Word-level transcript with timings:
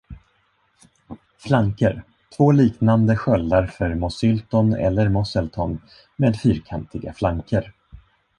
Flanker, 1.37 2.03
två 2.37 2.51
liknande 2.51 3.15
sköldar 3.17 3.67
för 3.67 3.95
Mosylton 3.95 4.73
eller 4.73 5.09
Moselton 5.09 5.81
med 6.17 6.39
fyrkantiga 6.39 7.13
flanker. 7.13 7.73